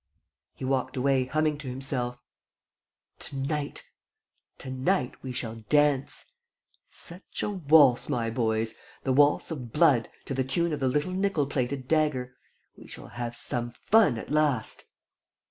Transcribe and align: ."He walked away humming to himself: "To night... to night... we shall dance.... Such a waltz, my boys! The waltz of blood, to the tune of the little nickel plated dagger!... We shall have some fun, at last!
."He 0.55 0.65
walked 0.65 0.97
away 0.97 1.25
humming 1.25 1.59
to 1.59 1.67
himself: 1.67 2.17
"To 3.19 3.35
night... 3.35 3.85
to 4.57 4.71
night... 4.71 5.13
we 5.21 5.31
shall 5.31 5.57
dance.... 5.69 6.25
Such 6.89 7.43
a 7.43 7.51
waltz, 7.51 8.09
my 8.09 8.31
boys! 8.31 8.73
The 9.03 9.13
waltz 9.13 9.51
of 9.51 9.71
blood, 9.71 10.09
to 10.25 10.33
the 10.33 10.43
tune 10.43 10.73
of 10.73 10.79
the 10.79 10.87
little 10.89 11.11
nickel 11.13 11.45
plated 11.45 11.87
dagger!... 11.87 12.35
We 12.75 12.87
shall 12.87 13.09
have 13.09 13.35
some 13.35 13.69
fun, 13.73 14.17
at 14.17 14.31
last! 14.31 14.85